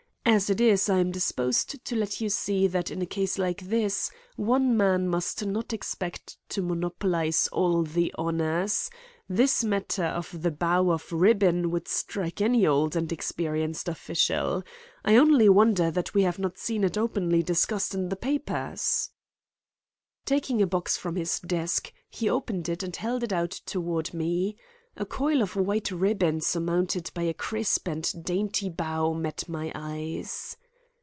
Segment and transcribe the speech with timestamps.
[0.23, 3.61] As it is, I am disposed to let you see that in a case like
[3.63, 8.89] this, one man must not expect to monopolize all the honors.
[9.27, 14.63] This matter of the bow of ribbon would strike any old and experienced official.
[15.03, 19.09] I only wonder that we have not seen it openly discussed in the papers."
[20.23, 24.55] Taking a box from his desk, he opened it and held it out toward me.
[24.97, 30.57] A coil of white ribbon surmounted by a crisp and dainty bow met my eyes.